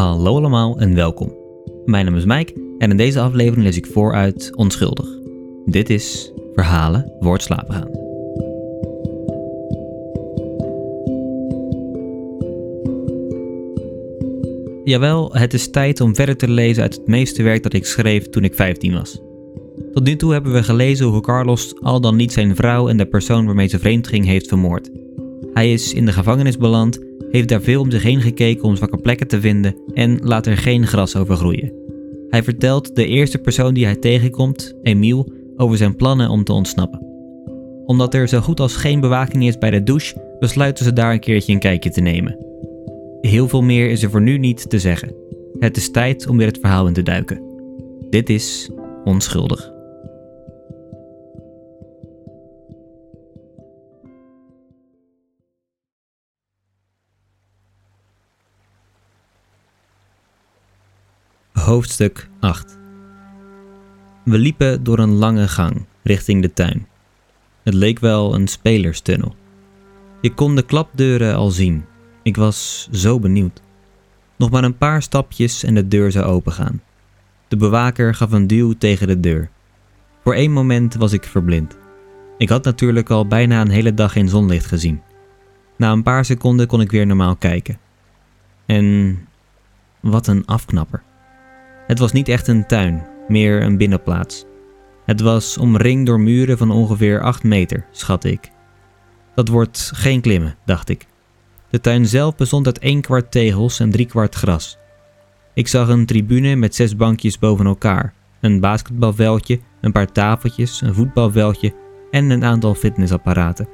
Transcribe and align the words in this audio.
Hallo 0.00 0.36
allemaal 0.36 0.78
en 0.78 0.94
welkom. 0.94 1.32
Mijn 1.84 2.04
naam 2.04 2.16
is 2.16 2.24
Mike 2.24 2.52
en 2.78 2.90
in 2.90 2.96
deze 2.96 3.20
aflevering 3.20 3.64
lees 3.64 3.76
ik 3.76 3.86
voor 3.86 4.14
uit 4.14 4.50
Onschuldig. 4.54 5.06
Dit 5.64 5.90
is 5.90 6.32
Verhalen 6.54 7.12
Woord 7.18 7.42
slapen 7.42 7.74
gaan. 7.74 7.88
Jawel, 14.84 15.34
het 15.34 15.54
is 15.54 15.70
tijd 15.70 16.00
om 16.00 16.14
verder 16.14 16.36
te 16.36 16.50
lezen 16.50 16.82
uit 16.82 16.94
het 16.94 17.06
meeste 17.06 17.42
werk 17.42 17.62
dat 17.62 17.72
ik 17.72 17.86
schreef 17.86 18.28
toen 18.28 18.44
ik 18.44 18.54
15 18.54 18.92
was. 18.92 19.20
Tot 19.92 20.04
nu 20.04 20.16
toe 20.16 20.32
hebben 20.32 20.52
we 20.52 20.62
gelezen 20.62 21.06
hoe 21.06 21.20
Carlos 21.20 21.74
al 21.80 22.00
dan 22.00 22.16
niet 22.16 22.32
zijn 22.32 22.56
vrouw 22.56 22.88
en 22.88 22.96
de 22.96 23.06
persoon 23.06 23.46
waarmee 23.46 23.68
ze 23.68 23.78
vreemd 23.78 24.08
ging 24.08 24.26
heeft 24.26 24.48
vermoord. 24.48 24.90
Hij 25.52 25.72
is 25.72 25.94
in 25.94 26.06
de 26.06 26.12
gevangenis 26.12 26.56
beland, 26.56 27.09
heeft 27.30 27.48
daar 27.48 27.62
veel 27.62 27.80
om 27.80 27.90
zich 27.90 28.02
heen 28.02 28.20
gekeken 28.20 28.64
om 28.64 28.76
zwakke 28.76 28.96
plekken 28.96 29.28
te 29.28 29.40
vinden 29.40 29.76
en 29.94 30.18
laat 30.22 30.46
er 30.46 30.56
geen 30.56 30.86
gras 30.86 31.16
over 31.16 31.36
groeien. 31.36 31.72
Hij 32.28 32.42
vertelt 32.42 32.96
de 32.96 33.06
eerste 33.06 33.38
persoon 33.38 33.74
die 33.74 33.84
hij 33.84 33.96
tegenkomt, 33.96 34.74
Emiel, 34.82 35.32
over 35.56 35.76
zijn 35.76 35.96
plannen 35.96 36.28
om 36.28 36.44
te 36.44 36.52
ontsnappen. 36.52 37.06
Omdat 37.86 38.14
er 38.14 38.28
zo 38.28 38.40
goed 38.40 38.60
als 38.60 38.76
geen 38.76 39.00
bewaking 39.00 39.46
is 39.46 39.58
bij 39.58 39.70
de 39.70 39.82
douche, 39.82 40.36
besluiten 40.38 40.84
ze 40.84 40.92
daar 40.92 41.12
een 41.12 41.20
keertje 41.20 41.52
een 41.52 41.58
kijkje 41.58 41.90
te 41.90 42.00
nemen. 42.00 42.36
Heel 43.20 43.48
veel 43.48 43.62
meer 43.62 43.90
is 43.90 44.02
er 44.02 44.10
voor 44.10 44.22
nu 44.22 44.38
niet 44.38 44.70
te 44.70 44.78
zeggen. 44.78 45.14
Het 45.58 45.76
is 45.76 45.90
tijd 45.90 46.26
om 46.28 46.36
weer 46.36 46.46
het 46.46 46.58
verhaal 46.60 46.86
in 46.86 46.92
te 46.92 47.02
duiken. 47.02 47.42
Dit 48.10 48.28
is 48.28 48.70
Onschuldig. 49.04 49.79
Hoofdstuk 61.70 62.28
8 62.40 62.78
We 64.24 64.38
liepen 64.38 64.84
door 64.84 64.98
een 64.98 65.14
lange 65.14 65.48
gang 65.48 65.84
richting 66.02 66.42
de 66.42 66.52
tuin. 66.52 66.86
Het 67.62 67.74
leek 67.74 67.98
wel 67.98 68.34
een 68.34 68.48
spelerstunnel. 68.48 69.34
Je 70.20 70.34
kon 70.34 70.56
de 70.56 70.62
klapdeuren 70.62 71.34
al 71.34 71.50
zien. 71.50 71.84
Ik 72.22 72.36
was 72.36 72.88
zo 72.92 73.18
benieuwd. 73.18 73.62
Nog 74.36 74.50
maar 74.50 74.64
een 74.64 74.76
paar 74.76 75.02
stapjes 75.02 75.64
en 75.64 75.74
de 75.74 75.88
deur 75.88 76.12
zou 76.12 76.24
opengaan. 76.24 76.82
De 77.48 77.56
bewaker 77.56 78.14
gaf 78.14 78.32
een 78.32 78.46
duw 78.46 78.72
tegen 78.72 79.06
de 79.06 79.20
deur. 79.20 79.50
Voor 80.22 80.34
één 80.34 80.52
moment 80.52 80.94
was 80.94 81.12
ik 81.12 81.24
verblind. 81.24 81.76
Ik 82.38 82.48
had 82.48 82.64
natuurlijk 82.64 83.10
al 83.10 83.26
bijna 83.26 83.60
een 83.60 83.70
hele 83.70 83.94
dag 83.94 84.12
geen 84.12 84.28
zonlicht 84.28 84.66
gezien. 84.66 85.02
Na 85.76 85.92
een 85.92 86.02
paar 86.02 86.24
seconden 86.24 86.66
kon 86.66 86.80
ik 86.80 86.90
weer 86.90 87.06
normaal 87.06 87.36
kijken. 87.36 87.78
En 88.66 89.18
wat 90.00 90.26
een 90.26 90.46
afknapper. 90.46 91.02
Het 91.90 91.98
was 91.98 92.12
niet 92.12 92.28
echt 92.28 92.46
een 92.46 92.66
tuin, 92.66 93.06
meer 93.28 93.62
een 93.62 93.76
binnenplaats. 93.76 94.44
Het 95.06 95.20
was 95.20 95.58
omringd 95.58 96.06
door 96.06 96.20
muren 96.20 96.58
van 96.58 96.70
ongeveer 96.70 97.22
8 97.22 97.42
meter, 97.42 97.86
schatte 97.90 98.30
ik. 98.30 98.50
Dat 99.34 99.48
wordt 99.48 99.90
geen 99.94 100.20
klimmen, 100.20 100.56
dacht 100.64 100.88
ik. 100.88 101.06
De 101.70 101.80
tuin 101.80 102.06
zelf 102.06 102.36
bestond 102.36 102.66
uit 102.66 102.78
één 102.78 103.00
kwart 103.00 103.30
tegels 103.30 103.80
en 103.80 103.90
drie 103.90 104.06
kwart 104.06 104.34
gras. 104.34 104.78
Ik 105.54 105.68
zag 105.68 105.88
een 105.88 106.06
tribune 106.06 106.54
met 106.54 106.74
zes 106.74 106.96
bankjes 106.96 107.38
boven 107.38 107.66
elkaar, 107.66 108.12
een 108.40 108.60
basketbalveldje, 108.60 109.60
een 109.80 109.92
paar 109.92 110.12
tafeltjes, 110.12 110.80
een 110.80 110.94
voetbalveldje 110.94 111.74
en 112.10 112.30
een 112.30 112.44
aantal 112.44 112.74
fitnessapparaten. 112.74 113.68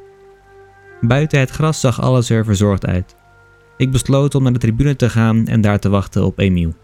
Buiten 1.00 1.41
het 1.41 1.50
gras 1.50 1.81
zag 1.81 2.00
alles 2.00 2.31
er 2.31 2.44
verzorgd 2.44 2.87
uit. 2.87 3.14
Ik 3.77 3.91
besloot 3.91 4.34
om 4.34 4.42
naar 4.42 4.53
de 4.53 4.59
tribune 4.59 4.97
te 4.97 5.11
gaan 5.11 5.47
en 5.47 5.61
daar 5.61 5.78
te 5.78 5.89
wachten 5.89 6.25
op 6.25 6.39
Emiel. 6.39 6.75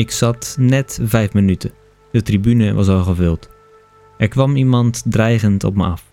Ik 0.00 0.10
zat 0.10 0.56
net 0.58 1.00
vijf 1.02 1.32
minuten. 1.32 1.70
De 2.12 2.22
tribune 2.22 2.74
was 2.74 2.88
al 2.88 3.02
gevuld. 3.02 3.48
Er 4.18 4.28
kwam 4.28 4.56
iemand 4.56 5.02
dreigend 5.04 5.64
op 5.64 5.74
me 5.74 5.84
af. 5.84 6.04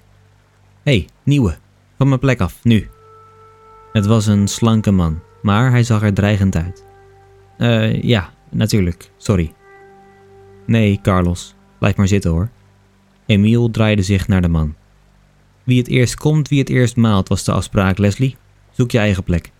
Hé, 0.83 0.91
hey, 0.91 1.07
nieuwe, 1.23 1.57
van 1.97 2.07
mijn 2.07 2.19
plek 2.19 2.41
af, 2.41 2.63
nu. 2.63 2.87
Het 3.93 4.05
was 4.05 4.25
een 4.25 4.47
slanke 4.47 4.91
man, 4.91 5.19
maar 5.41 5.71
hij 5.71 5.83
zag 5.83 6.01
er 6.01 6.13
dreigend 6.13 6.55
uit. 6.55 6.85
Eh, 7.57 8.01
ja, 8.01 8.33
natuurlijk, 8.49 9.11
sorry. 9.17 9.53
Nee, 10.65 10.99
Carlos, 11.01 11.55
blijf 11.79 11.95
maar 11.95 12.07
zitten 12.07 12.31
hoor. 12.31 12.49
Emiel 13.25 13.71
draaide 13.71 14.01
zich 14.01 14.27
naar 14.27 14.41
de 14.41 14.47
man. 14.47 14.75
Wie 15.63 15.77
het 15.77 15.87
eerst 15.87 16.15
komt, 16.15 16.47
wie 16.47 16.59
het 16.59 16.69
eerst 16.69 16.95
maalt, 16.95 17.27
was 17.27 17.43
de 17.43 17.51
afspraak, 17.51 17.97
Leslie. 17.97 18.35
Zoek 18.71 18.91
je 18.91 18.99
eigen 18.99 19.23
plek. 19.23 19.51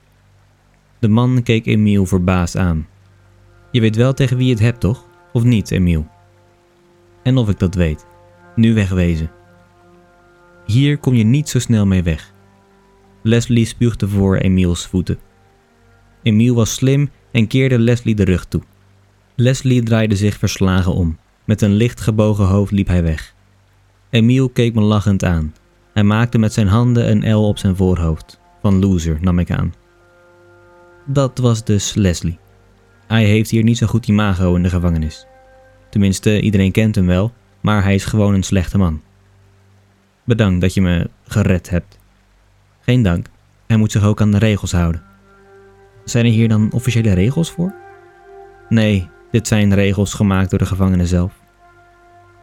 De 1.00 1.08
man 1.08 1.44
keek 1.44 1.66
Emiel 1.66 2.06
verbaasd 2.06 2.58
aan. 2.58 2.88
Je 3.72 3.82
weet 3.82 3.96
wel 3.96 4.14
tegen 4.14 4.38
wie 4.38 4.46
je 4.46 4.54
het 4.54 4.62
hebt, 4.62 4.80
toch? 4.80 5.06
Of 5.34 5.44
niet, 5.44 5.72
Emiel? 5.72 6.08
En 7.24 7.38
of 7.38 7.50
ik 7.50 7.60
dat 7.60 7.76
weet. 7.76 8.06
Nu 8.56 8.74
wegwezen. 8.74 9.32
Hier 10.66 10.98
kom 10.98 11.14
je 11.14 11.24
niet 11.24 11.50
zo 11.50 11.60
snel 11.60 11.86
mee 11.86 12.04
weg. 12.04 12.34
Leslie 13.22 13.66
spuugde 13.66 14.08
voor 14.08 14.38
Emiels 14.38 14.86
voeten. 14.86 15.18
Emiel 16.24 16.56
was 16.56 16.74
slim 16.74 17.10
en 17.32 17.48
keerde 17.48 17.80
Leslie 17.80 18.16
de 18.16 18.24
rug 18.24 18.46
toe. 18.46 18.62
Leslie 19.36 19.84
draaide 19.84 20.16
zich 20.16 20.38
verslagen 20.38 20.94
om. 20.94 21.18
Met 21.46 21.62
een 21.62 21.74
licht 21.74 22.02
gebogen 22.02 22.46
hoofd 22.46 22.72
liep 22.72 22.88
hij 22.88 23.04
weg. 23.04 23.36
Emiel 24.10 24.50
keek 24.50 24.74
me 24.74 24.82
lachend 24.82 25.24
aan. 25.24 25.54
Hij 25.94 26.04
maakte 26.04 26.38
met 26.38 26.54
zijn 26.54 26.68
handen 26.68 27.12
een 27.12 27.34
L 27.34 27.48
op 27.48 27.58
zijn 27.58 27.76
voorhoofd. 27.76 28.40
Van 28.62 28.80
loser, 28.80 29.18
nam 29.22 29.40
ik 29.40 29.52
aan. 29.52 29.74
Dat 31.06 31.38
was 31.38 31.64
dus 31.64 31.94
Leslie. 31.94 32.38
Hij 33.08 33.24
heeft 33.24 33.50
hier 33.50 33.64
niet 33.64 33.78
zo 33.78 33.88
goed 33.88 34.08
imago 34.08 34.56
in 34.56 34.64
de 34.64 34.70
gevangenis. 34.70 35.26
Tenminste, 35.90 36.42
iedereen 36.42 36.72
kent 36.72 36.96
hem 36.96 37.06
wel, 37.06 37.34
maar 37.62 37.84
hij 37.84 37.96
is 37.96 38.06
gewoon 38.06 38.34
een 38.34 38.44
slechte 38.44 38.78
man. 38.78 39.02
Bedankt 40.24 40.62
dat 40.62 40.74
je 40.74 40.82
me 40.82 41.10
gered 41.24 41.70
hebt. 41.70 42.00
Geen 42.82 43.02
dank, 43.02 43.28
hij 43.68 43.78
moet 43.78 43.92
zich 43.92 44.04
ook 44.04 44.22
aan 44.22 44.32
de 44.32 44.38
regels 44.38 44.72
houden. 44.72 45.04
Zijn 46.04 46.26
er 46.26 46.32
hier 46.32 46.48
dan 46.48 46.72
officiële 46.72 47.14
regels 47.14 47.52
voor? 47.52 47.74
Nee, 48.70 49.10
dit 49.32 49.48
zijn 49.48 49.74
regels 49.74 50.14
gemaakt 50.14 50.50
door 50.50 50.60
de 50.60 50.66
gevangenen 50.66 51.08
zelf. 51.08 51.34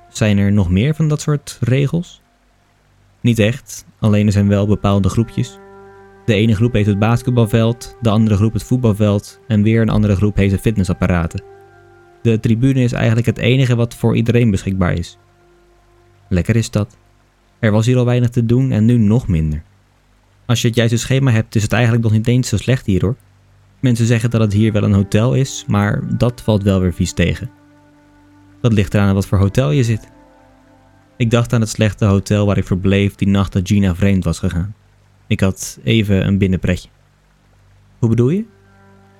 Zijn 0.08 0.38
er 0.38 0.52
nog 0.52 0.70
meer 0.70 0.94
van 0.94 1.08
dat 1.08 1.20
soort 1.20 1.58
regels? 1.60 2.22
Niet 3.20 3.38
echt, 3.38 3.84
alleen 3.98 4.26
er 4.26 4.32
zijn 4.32 4.48
wel 4.48 4.66
bepaalde 4.66 5.08
groepjes. 5.08 5.58
De 6.24 6.34
ene 6.34 6.54
groep 6.54 6.72
heeft 6.72 6.86
het 6.86 6.98
basketbalveld, 6.98 7.96
de 8.00 8.10
andere 8.10 8.36
groep 8.36 8.52
het 8.52 8.64
voetbalveld 8.64 9.40
en 9.48 9.62
weer 9.62 9.82
een 9.82 9.88
andere 9.88 10.16
groep 10.16 10.36
heeft 10.36 10.54
de 10.54 10.60
fitnessapparaten. 10.60 11.42
De 12.22 12.40
tribune 12.40 12.82
is 12.82 12.92
eigenlijk 12.92 13.26
het 13.26 13.38
enige 13.38 13.76
wat 13.76 13.94
voor 13.94 14.16
iedereen 14.16 14.50
beschikbaar 14.50 14.92
is. 14.92 15.18
Lekker 16.28 16.56
is 16.56 16.70
dat. 16.70 16.96
Er 17.58 17.70
was 17.70 17.86
hier 17.86 17.96
al 17.96 18.04
weinig 18.04 18.28
te 18.28 18.46
doen 18.46 18.70
en 18.70 18.84
nu 18.84 18.96
nog 18.98 19.28
minder. 19.28 19.62
Als 20.46 20.62
je 20.62 20.68
het 20.68 20.76
juiste 20.76 20.96
schema 20.96 21.30
hebt, 21.30 21.54
is 21.54 21.62
het 21.62 21.72
eigenlijk 21.72 22.02
nog 22.02 22.12
niet 22.12 22.26
eens 22.26 22.48
zo 22.48 22.56
slecht 22.56 22.86
hier 22.86 23.00
hoor. 23.00 23.16
Mensen 23.80 24.06
zeggen 24.06 24.30
dat 24.30 24.40
het 24.40 24.52
hier 24.52 24.72
wel 24.72 24.82
een 24.82 24.92
hotel 24.92 25.34
is, 25.34 25.64
maar 25.66 26.16
dat 26.18 26.42
valt 26.42 26.62
wel 26.62 26.80
weer 26.80 26.92
vies 26.92 27.12
tegen. 27.12 27.50
Dat 28.60 28.72
ligt 28.72 28.94
eraan 28.94 29.14
wat 29.14 29.26
voor 29.26 29.38
hotel 29.38 29.70
je 29.70 29.84
zit. 29.84 30.08
Ik 31.16 31.30
dacht 31.30 31.52
aan 31.52 31.60
het 31.60 31.70
slechte 31.70 32.04
hotel 32.04 32.46
waar 32.46 32.58
ik 32.58 32.66
verbleef 32.66 33.14
die 33.14 33.28
nacht 33.28 33.52
dat 33.52 33.68
Gina 33.68 33.94
vreemd 33.94 34.24
was 34.24 34.38
gegaan. 34.38 34.74
Ik 35.26 35.40
had 35.40 35.78
even 35.82 36.26
een 36.26 36.38
binnenpretje. 36.38 36.88
Hoe 37.98 38.08
bedoel 38.08 38.30
je? 38.30 38.44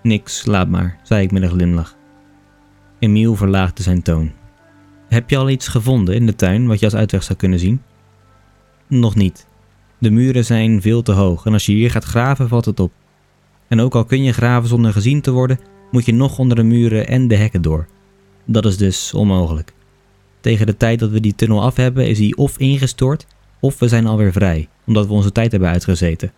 Niks, 0.02 0.46
laat 0.46 0.68
maar, 0.68 0.98
zei 1.02 1.24
ik 1.24 1.30
met 1.30 1.42
een 1.42 1.50
glimlach. 1.50 1.96
Emiel 2.98 3.34
verlaagde 3.34 3.82
zijn 3.82 4.02
toon. 4.02 4.32
Heb 5.08 5.30
je 5.30 5.36
al 5.36 5.50
iets 5.50 5.68
gevonden 5.68 6.14
in 6.14 6.26
de 6.26 6.34
tuin 6.34 6.66
wat 6.66 6.78
je 6.78 6.84
als 6.84 6.94
uitweg 6.94 7.22
zou 7.22 7.38
kunnen 7.38 7.58
zien? 7.58 7.82
Nog 8.86 9.14
niet. 9.14 9.46
De 9.98 10.10
muren 10.10 10.44
zijn 10.44 10.82
veel 10.82 11.02
te 11.02 11.12
hoog 11.12 11.46
en 11.46 11.52
als 11.52 11.66
je 11.66 11.72
hier 11.72 11.90
gaat 11.90 12.04
graven 12.04 12.48
valt 12.48 12.64
het 12.64 12.80
op. 12.80 12.92
En 13.68 13.80
ook 13.80 13.94
al 13.94 14.04
kun 14.04 14.22
je 14.22 14.32
graven 14.32 14.68
zonder 14.68 14.92
gezien 14.92 15.20
te 15.20 15.30
worden, 15.30 15.60
moet 15.90 16.04
je 16.04 16.12
nog 16.12 16.38
onder 16.38 16.56
de 16.56 16.62
muren 16.62 17.06
en 17.06 17.28
de 17.28 17.36
hekken 17.36 17.62
door. 17.62 17.86
Dat 18.44 18.64
is 18.64 18.76
dus 18.76 19.14
onmogelijk. 19.14 19.72
Tegen 20.40 20.66
de 20.66 20.76
tijd 20.76 20.98
dat 20.98 21.10
we 21.10 21.20
die 21.20 21.34
tunnel 21.34 21.62
af 21.62 21.76
hebben, 21.76 22.08
is 22.08 22.18
hij 22.18 22.32
of 22.36 22.58
ingestort 22.58 23.26
of 23.64 23.78
we 23.78 23.88
zijn 23.88 24.06
alweer 24.06 24.32
vrij, 24.32 24.68
omdat 24.86 25.06
we 25.06 25.12
onze 25.12 25.32
tijd 25.32 25.50
hebben 25.50 25.68
uitgezeten. 25.68 26.32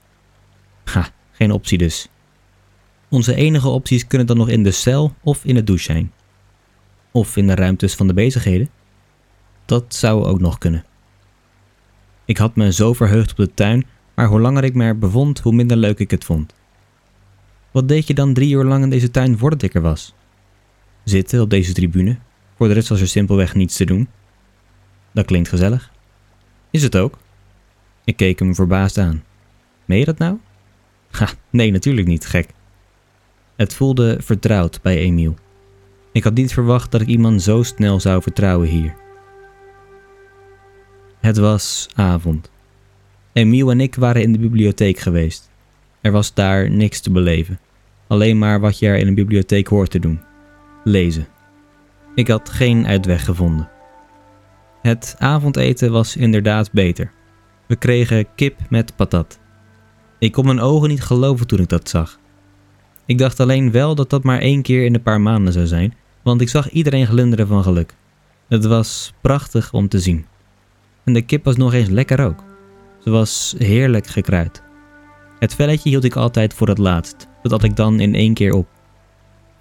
Ha, 0.85 1.09
geen 1.33 1.51
optie 1.51 1.79
dus. 1.79 2.09
Onze 3.09 3.35
enige 3.35 3.69
opties 3.69 4.07
kunnen 4.07 4.27
dan 4.27 4.37
nog 4.37 4.49
in 4.49 4.63
de 4.63 4.71
cel 4.71 5.15
of 5.23 5.45
in 5.45 5.55
de 5.55 5.65
douche 5.65 5.85
zijn. 5.85 6.13
Of 7.11 7.37
in 7.37 7.47
de 7.47 7.55
ruimtes 7.55 7.95
van 7.95 8.07
de 8.07 8.15
bezigheden. 8.15 8.69
Dat 9.65 9.95
zou 9.95 10.25
ook 10.25 10.41
nog 10.41 10.59
kunnen. 10.59 10.85
Ik 12.25 12.37
had 12.37 12.57
me 12.57 12.73
zo 12.73 12.93
verheugd 12.93 13.31
op 13.31 13.37
de 13.37 13.55
tuin, 13.55 13.87
maar 14.15 14.27
hoe 14.27 14.41
langer 14.41 14.65
ik 14.65 14.75
me 14.75 14.85
er 14.85 14.99
bevond, 14.99 15.41
hoe 15.41 15.53
minder 15.53 15.77
leuk 15.77 15.99
ik 15.99 16.11
het 16.11 16.25
vond. 16.25 16.55
Wat 17.71 17.89
deed 17.89 18.07
je 18.07 18.15
dan 18.15 18.35
drie 18.35 18.55
uur 18.55 18.65
lang 18.65 18.83
in 18.83 18.91
deze 18.91 19.11
tuin 19.11 19.39
voordat 19.39 19.63
ik 19.63 19.75
er 19.75 19.83
was? 19.83 20.15
Zitten 21.05 21.41
op 21.41 21.51
deze 21.51 21.73
tribune. 21.73 22.19
Voor 22.57 22.69
de 22.69 22.75
rest 22.75 22.89
was 22.89 23.01
er 23.01 23.09
simpelweg 23.09 23.55
niets 23.55 23.77
te 23.77 23.85
doen. 23.85 24.09
Dat 25.13 25.27
klinkt 25.27 25.49
gezellig. 25.49 25.95
Is 26.77 26.83
het 26.83 26.97
ook? 26.97 27.19
Ik 28.05 28.17
keek 28.17 28.39
hem 28.39 28.55
verbaasd 28.55 28.99
aan. 28.99 29.25
Meen 29.85 29.99
je 29.99 30.05
dat 30.05 30.19
nou? 30.19 30.37
Ha, 31.11 31.29
nee, 31.51 31.71
natuurlijk 31.71 32.07
niet, 32.07 32.27
gek. 32.27 32.49
Het 33.55 33.75
voelde 33.75 34.17
vertrouwd 34.21 34.83
bij 34.83 34.99
Emiel. 34.99 35.35
Ik 36.13 36.25
had 36.25 36.35
niet 36.35 36.53
verwacht 36.53 36.91
dat 36.91 37.01
ik 37.01 37.07
iemand 37.07 37.43
zo 37.43 37.63
snel 37.63 38.01
zou 38.01 38.23
vertrouwen 38.23 38.69
hier. 38.69 38.95
Het 41.21 41.37
was 41.37 41.89
avond. 41.95 42.51
Emiel 43.33 43.71
en 43.71 43.81
ik 43.81 43.95
waren 43.95 44.23
in 44.23 44.33
de 44.33 44.39
bibliotheek 44.39 44.99
geweest. 44.99 45.51
Er 46.01 46.13
was 46.13 46.35
daar 46.35 46.71
niks 46.71 47.01
te 47.01 47.11
beleven. 47.11 47.59
Alleen 48.07 48.39
maar 48.39 48.61
wat 48.61 48.79
je 48.79 48.87
er 48.87 48.97
in 48.97 49.07
een 49.07 49.15
bibliotheek 49.15 49.67
hoort 49.67 49.91
te 49.91 49.99
doen: 49.99 50.21
lezen. 50.85 51.27
Ik 52.15 52.29
had 52.29 52.51
geen 52.51 52.87
uitweg 52.87 53.25
gevonden. 53.25 53.75
Het 54.87 55.15
avondeten 55.19 55.93
was 55.93 56.17
inderdaad 56.17 56.73
beter. 56.73 57.11
We 57.67 57.77
kregen 57.77 58.27
kip 58.35 58.61
met 58.69 58.97
patat. 58.97 59.39
Ik 60.19 60.33
kon 60.33 60.45
mijn 60.45 60.61
ogen 60.61 60.89
niet 60.89 61.03
geloven 61.03 61.47
toen 61.47 61.61
ik 61.61 61.69
dat 61.69 61.89
zag. 61.89 62.19
Ik 63.07 63.19
dacht 63.19 63.41
alleen 63.41 63.71
wel 63.71 63.95
dat 63.95 64.11
dat 64.11 64.23
maar 64.23 64.39
één 64.39 64.63
keer 64.63 64.85
in 64.85 64.95
een 64.95 65.03
paar 65.03 65.21
maanden 65.21 65.53
zou 65.53 65.67
zijn, 65.67 65.95
want 66.23 66.41
ik 66.41 66.49
zag 66.49 66.71
iedereen 66.71 67.07
glunderen 67.07 67.47
van 67.47 67.63
geluk. 67.63 67.95
Het 68.49 68.65
was 68.65 69.13
prachtig 69.21 69.73
om 69.73 69.89
te 69.89 69.99
zien. 69.99 70.27
En 71.05 71.13
de 71.13 71.23
kip 71.23 71.45
was 71.45 71.57
nog 71.57 71.73
eens 71.73 71.89
lekker 71.89 72.25
ook. 72.25 72.45
Ze 73.01 73.11
was 73.11 73.55
heerlijk 73.59 74.07
gekruid. 74.07 74.63
Het 75.39 75.55
velletje 75.55 75.89
hield 75.89 76.05
ik 76.05 76.17
altijd 76.17 76.55
voor 76.55 76.69
het 76.69 76.79
laatst, 76.79 77.29
dat 77.43 77.53
had 77.53 77.63
ik 77.63 77.77
dan 77.77 78.01
in 78.01 78.15
één 78.15 78.35
keer 78.35 78.55
op. 78.55 78.69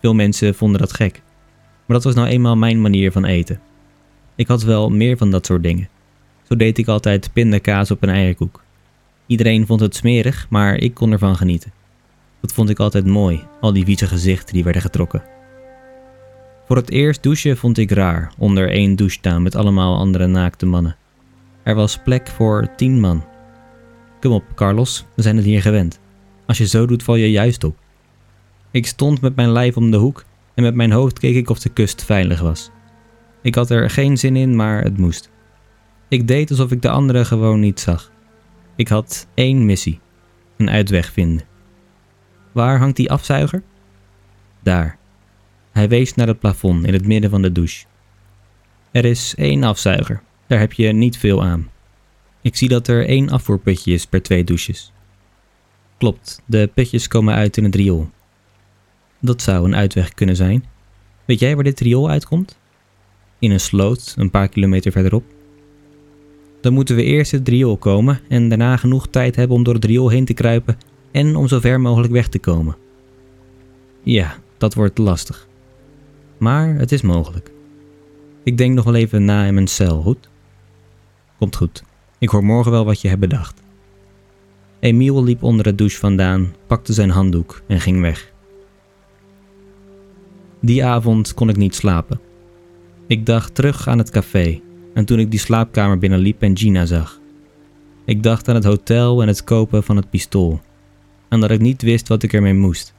Veel 0.02 0.14
mensen 0.14 0.56
vonden 0.56 0.80
dat 0.80 0.94
gek, 0.94 1.22
maar 1.86 1.98
dat 1.98 2.04
was 2.04 2.16
nou 2.16 2.28
eenmaal 2.28 2.56
mijn 2.56 2.82
manier 2.82 3.12
van 3.12 3.26
eten. 3.26 3.60
Ik 4.36 4.48
had 4.48 4.64
wel 4.64 4.90
meer 4.90 5.18
van 5.18 5.32
dat 5.32 5.46
soort 5.46 5.64
dingen. 5.64 5.90
Zo 6.44 6.56
deed 6.56 6.78
ik 6.78 6.88
altijd 6.88 7.30
pindakaas 7.34 7.92
op 7.92 8.04
een 8.04 8.10
eierkoek. 8.10 8.64
Iedereen 9.26 9.66
vond 9.66 9.80
het 9.80 9.96
smerig, 9.96 10.48
maar 10.50 10.76
ik 10.76 10.94
kon 10.94 11.12
ervan 11.12 11.36
genieten. 11.36 11.72
Dat 12.42 12.54
vond 12.54 12.70
ik 12.70 12.80
altijd 12.80 13.06
mooi, 13.06 13.44
al 13.62 13.74
die 13.74 13.86
vieze 13.86 14.08
gezichten 14.08 14.54
die 14.54 14.64
werden 14.64 14.82
getrokken. 14.82 15.24
Voor 16.66 16.76
het 16.76 16.92
eerst 16.92 17.24
douchen 17.24 17.58
vond 17.58 17.78
ik 17.78 17.92
raar, 17.92 18.34
onder 18.38 18.70
één 18.70 18.96
douche 18.96 19.18
staan 19.18 19.42
met 19.42 19.56
allemaal 19.56 19.98
andere 19.98 20.28
naakte 20.28 20.66
mannen. 20.66 20.96
Er 21.64 21.76
was 21.76 22.00
plek 22.04 22.28
voor 22.28 22.70
tien 22.76 23.00
man. 23.00 23.24
Kom 24.20 24.32
op, 24.32 24.44
Carlos, 24.56 25.06
we 25.16 25.22
zijn 25.22 25.36
het 25.36 25.46
hier 25.46 25.62
gewend. 25.62 26.00
Als 26.46 26.58
je 26.58 26.68
zo 26.68 26.86
doet, 26.86 27.04
val 27.04 27.16
je 27.16 27.32
juist 27.32 27.64
op. 27.64 27.78
Ik 28.72 28.86
stond 28.86 29.22
met 29.22 29.36
mijn 29.36 29.52
lijf 29.52 29.78
om 29.78 29.92
de 29.92 29.98
hoek 29.98 30.26
en 30.54 30.64
met 30.64 30.76
mijn 30.76 30.92
hoofd 30.92 31.20
keek 31.20 31.36
ik 31.36 31.50
of 31.50 31.60
de 31.60 31.70
kust 31.70 32.04
veilig 32.04 32.42
was. 32.42 32.70
Ik 33.46 33.56
had 33.56 33.70
er 33.70 33.90
geen 33.90 34.18
zin 34.18 34.36
in, 34.36 34.56
maar 34.56 34.84
het 34.84 34.98
moest. 34.98 35.30
Ik 36.08 36.28
deed 36.28 36.50
alsof 36.50 36.72
ik 36.72 36.82
de 36.82 36.90
anderen 36.90 37.26
gewoon 37.26 37.60
niet 37.60 37.80
zag. 37.80 38.12
Ik 38.76 38.88
had 38.88 39.28
één 39.34 39.66
missie: 39.66 40.00
een 40.58 40.70
uitweg 40.70 41.12
vinden. 41.12 41.46
Waar 42.52 42.78
hangt 42.78 42.96
die 42.96 43.12
afzuiger? 43.12 43.64
Daar. 44.64 44.98
Hij 45.72 45.90
wees 45.90 46.16
naar 46.16 46.28
het 46.28 46.40
plafond 46.40 46.86
in 46.86 46.94
het 46.94 47.06
midden 47.08 47.30
van 47.30 47.42
de 47.42 47.52
douche. 47.52 47.86
Er 48.92 49.06
is 49.06 49.36
één 49.36 49.64
afzuiger, 49.64 50.22
daar 50.48 50.60
heb 50.60 50.74
je 50.74 50.92
niet 50.92 51.18
veel 51.18 51.44
aan. 51.44 51.70
Ik 52.42 52.56
zie 52.56 52.70
dat 52.70 52.88
er 52.88 53.08
één 53.08 53.30
afvoerputje 53.30 53.94
is 53.94 54.06
per 54.06 54.22
twee 54.22 54.44
douches. 54.44 54.92
Klopt, 55.98 56.42
de 56.46 56.70
putjes 56.74 57.08
komen 57.08 57.34
uit 57.34 57.58
in 57.58 57.64
het 57.64 57.76
riool. 57.76 58.10
Dat 59.20 59.42
zou 59.42 59.66
een 59.66 59.76
uitweg 59.76 60.14
kunnen 60.14 60.36
zijn. 60.36 60.66
Weet 61.26 61.40
jij 61.40 61.56
waar 61.56 61.64
dit 61.64 61.80
riool 61.80 62.10
uitkomt? 62.10 62.58
In 63.40 63.52
een 63.52 63.60
sloot, 63.60 64.14
een 64.18 64.30
paar 64.30 64.48
kilometer 64.50 64.92
verderop. 64.92 65.24
Dan 66.62 66.74
moeten 66.74 66.96
we 66.96 67.04
eerst 67.04 67.32
het 67.32 67.48
riool 67.48 67.78
komen 67.78 68.20
en 68.28 68.50
daarna 68.50 68.78
genoeg 68.78 69.08
tijd 69.08 69.36
hebben 69.36 69.58
om 69.58 69.64
door 69.64 69.74
het 69.74 69.86
riool 69.86 70.10
heen 70.10 70.26
te 70.26 70.34
kruipen 70.34 70.78
en 71.12 71.36
om 71.36 71.48
zo 71.48 71.60
ver 71.60 71.82
mogelijk 71.82 72.14
weg 72.14 72.28
te 72.28 72.40
komen. 72.40 72.76
Ja, 74.04 74.36
dat 74.58 74.74
wordt 74.74 74.98
lastig. 74.98 75.48
Maar 76.38 76.76
het 76.76 76.92
is 76.92 77.02
mogelijk. 77.02 77.52
Ik 78.44 78.58
denk 78.58 78.76
nog 78.76 78.86
wel 78.86 78.96
even 78.96 79.26
na 79.26 79.46
in 79.46 79.54
mijn 79.54 79.68
cel, 79.68 80.02
goed? 80.02 80.30
Komt 81.38 81.56
goed. 81.56 81.84
Ik 82.20 82.30
hoor 82.30 82.44
morgen 82.44 82.72
wel 82.72 82.86
wat 82.86 83.02
je 83.02 83.08
hebt 83.08 83.20
bedacht. 83.20 83.62
Emiel 84.80 85.24
liep 85.24 85.44
onder 85.44 85.66
het 85.66 85.78
douche 85.78 85.98
vandaan, 85.98 86.54
pakte 86.68 86.94
zijn 86.94 87.10
handdoek 87.10 87.62
en 87.68 87.80
ging 87.82 88.02
weg. 88.02 88.34
Die 90.60 90.86
avond 90.86 91.34
kon 91.34 91.50
ik 91.50 91.58
niet 91.58 91.76
slapen. 91.76 92.20
Ik 93.08 93.26
dacht 93.26 93.56
terug 93.56 93.88
aan 93.88 93.98
het 93.98 94.10
café 94.10 94.62
en 94.94 95.06
toen 95.06 95.20
ik 95.20 95.32
die 95.32 95.40
slaapkamer 95.40 95.98
binnenliep 95.98 96.42
en 96.42 96.58
Gina 96.58 96.86
zag. 96.86 97.20
Ik 98.06 98.24
dacht 98.24 98.48
aan 98.48 98.56
het 98.56 98.64
hotel 98.64 99.22
en 99.22 99.28
het 99.28 99.44
kopen 99.44 99.84
van 99.84 99.96
het 99.96 100.10
pistool. 100.10 100.62
En 101.30 101.40
dat 101.40 101.52
ik 101.52 101.60
niet 101.60 101.82
wist 101.82 102.08
wat 102.08 102.24
ik 102.24 102.34
ermee 102.34 102.54
moest. 102.54 102.94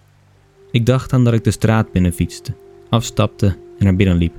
Ik 0.71 0.87
dacht 0.87 1.13
aan 1.13 1.25
dat 1.25 1.35
ik 1.35 1.45
de 1.45 1.51
straat 1.51 1.93
binnenfietste, 1.93 2.55
afstapte 2.89 3.47
en 3.79 3.85
naar 3.85 3.97
binnen 3.97 4.17
liep. 4.17 4.35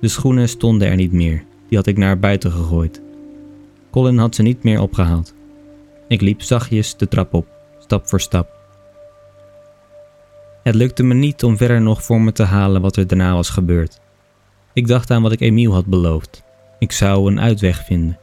De 0.00 0.08
schoenen 0.08 0.48
stonden 0.48 0.88
er 0.88 0.96
niet 0.96 1.12
meer, 1.12 1.44
die 1.68 1.78
had 1.78 1.86
ik 1.86 1.96
naar 1.96 2.18
buiten 2.18 2.50
gegooid. 2.50 3.02
Colin 3.90 4.18
had 4.18 4.34
ze 4.34 4.42
niet 4.42 4.62
meer 4.62 4.80
opgehaald. 4.80 5.34
Ik 6.08 6.20
liep 6.20 6.42
zachtjes 6.42 6.96
de 6.96 7.08
trap 7.08 7.34
op, 7.34 7.46
stap 7.78 8.08
voor 8.08 8.20
stap. 8.20 8.56
Het 10.62 10.74
lukte 10.74 11.02
me 11.02 11.14
niet 11.14 11.44
om 11.44 11.56
verder 11.56 11.80
nog 11.80 12.02
voor 12.02 12.20
me 12.20 12.32
te 12.32 12.42
halen 12.42 12.80
wat 12.80 12.96
er 12.96 13.06
daarna 13.06 13.34
was 13.34 13.50
gebeurd. 13.50 14.00
Ik 14.78 14.86
dacht 14.86 15.10
aan 15.10 15.22
wat 15.22 15.32
ik 15.32 15.40
Emiel 15.40 15.72
had 15.72 15.86
beloofd. 15.86 16.42
Ik 16.78 16.92
zou 16.92 17.30
een 17.30 17.40
uitweg 17.40 17.84
vinden. 17.84 18.18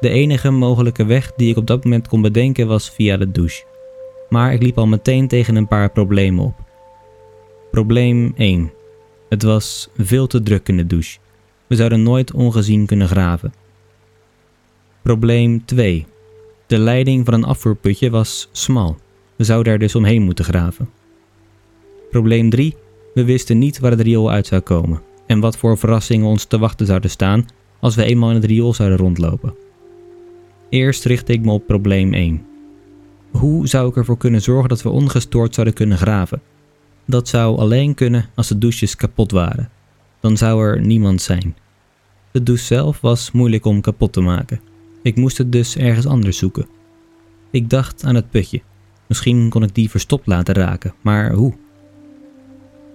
De 0.00 0.08
enige 0.08 0.50
mogelijke 0.50 1.04
weg 1.04 1.32
die 1.36 1.50
ik 1.50 1.56
op 1.56 1.66
dat 1.66 1.84
moment 1.84 2.08
kon 2.08 2.22
bedenken 2.22 2.66
was 2.66 2.90
via 2.90 3.16
de 3.16 3.30
douche. 3.30 3.64
Maar 4.28 4.52
ik 4.52 4.62
liep 4.62 4.78
al 4.78 4.86
meteen 4.86 5.28
tegen 5.28 5.56
een 5.56 5.68
paar 5.68 5.90
problemen 5.90 6.44
op. 6.44 6.54
Probleem 7.70 8.32
1. 8.36 8.72
Het 9.28 9.42
was 9.42 9.88
veel 9.96 10.26
te 10.26 10.42
druk 10.42 10.68
in 10.68 10.76
de 10.76 10.86
douche. 10.86 11.18
We 11.66 11.76
zouden 11.76 12.02
nooit 12.02 12.32
ongezien 12.32 12.86
kunnen 12.86 13.08
graven. 13.08 13.52
Probleem 15.02 15.64
2. 15.64 16.06
De 16.66 16.78
leiding 16.78 17.24
van 17.24 17.34
een 17.34 17.44
afvoerputje 17.44 18.10
was 18.10 18.48
smal. 18.52 18.96
We 19.36 19.44
zouden 19.44 19.72
er 19.72 19.78
dus 19.78 19.94
omheen 19.94 20.22
moeten 20.22 20.44
graven. 20.44 20.90
Probleem 22.10 22.50
3. 22.50 22.76
We 23.14 23.24
wisten 23.24 23.58
niet 23.58 23.78
waar 23.78 23.90
het 23.90 24.00
riool 24.00 24.30
uit 24.30 24.46
zou 24.46 24.60
komen 24.60 25.08
en 25.30 25.40
wat 25.40 25.56
voor 25.56 25.78
verrassingen 25.78 26.26
ons 26.26 26.44
te 26.44 26.58
wachten 26.58 26.86
zouden 26.86 27.10
staan 27.10 27.46
als 27.80 27.94
we 27.94 28.04
eenmaal 28.04 28.28
in 28.28 28.34
het 28.34 28.44
riool 28.44 28.74
zouden 28.74 28.98
rondlopen. 28.98 29.54
Eerst 30.68 31.04
richtte 31.04 31.32
ik 31.32 31.44
me 31.44 31.52
op 31.52 31.66
probleem 31.66 32.14
1. 32.14 32.46
Hoe 33.30 33.68
zou 33.68 33.88
ik 33.88 33.96
ervoor 33.96 34.16
kunnen 34.16 34.42
zorgen 34.42 34.68
dat 34.68 34.82
we 34.82 34.88
ongestoord 34.88 35.54
zouden 35.54 35.74
kunnen 35.74 35.98
graven? 35.98 36.42
Dat 37.06 37.28
zou 37.28 37.58
alleen 37.58 37.94
kunnen 37.94 38.28
als 38.34 38.48
de 38.48 38.58
douches 38.58 38.96
kapot 38.96 39.30
waren. 39.30 39.70
Dan 40.20 40.36
zou 40.36 40.64
er 40.64 40.80
niemand 40.80 41.22
zijn. 41.22 41.56
De 42.30 42.42
douche 42.42 42.64
zelf 42.64 43.00
was 43.00 43.30
moeilijk 43.30 43.64
om 43.64 43.80
kapot 43.80 44.12
te 44.12 44.20
maken. 44.20 44.60
Ik 45.02 45.16
moest 45.16 45.38
het 45.38 45.52
dus 45.52 45.76
ergens 45.76 46.06
anders 46.06 46.38
zoeken. 46.38 46.66
Ik 47.50 47.70
dacht 47.70 48.04
aan 48.04 48.14
het 48.14 48.30
putje. 48.30 48.62
Misschien 49.06 49.48
kon 49.48 49.62
ik 49.62 49.74
die 49.74 49.90
verstopt 49.90 50.26
laten 50.26 50.54
raken, 50.54 50.94
maar 51.00 51.32
hoe? 51.32 51.54